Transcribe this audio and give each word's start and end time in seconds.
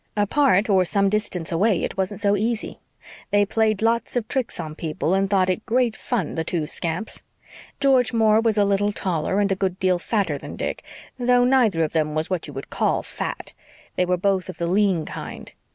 Apart, 0.17 0.67
or 0.67 0.83
some 0.83 1.09
distance 1.09 1.51
away, 1.51 1.83
it 1.83 1.95
wasn't 1.95 2.19
so 2.21 2.35
easy. 2.35 2.79
They 3.29 3.45
played 3.45 3.83
lots 3.83 4.15
of 4.15 4.27
tricks 4.27 4.59
on 4.59 4.73
people 4.73 5.13
and 5.13 5.29
thought 5.29 5.47
it 5.47 5.63
great 5.67 5.95
fun, 5.95 6.33
the 6.33 6.43
two 6.43 6.65
scamps. 6.65 7.21
George 7.79 8.11
Moore 8.11 8.41
was 8.41 8.57
a 8.57 8.65
little 8.65 8.91
taller 8.91 9.39
and 9.39 9.51
a 9.51 9.55
good 9.55 9.77
deal 9.77 9.99
fatter 9.99 10.39
than 10.39 10.55
Dick 10.55 10.81
though 11.19 11.45
neither 11.45 11.83
of 11.83 11.93
them 11.93 12.15
was 12.15 12.31
what 12.31 12.47
you 12.47 12.53
would 12.53 12.71
call 12.71 13.03
fat 13.03 13.53
they 13.95 14.03
were 14.07 14.17
both 14.17 14.49
of 14.49 14.57
the 14.57 14.65
lean 14.65 15.05
kind. 15.05 15.51